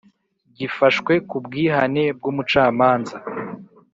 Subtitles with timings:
[0.57, 3.15] gifashwe ku bwihane bw umucamanza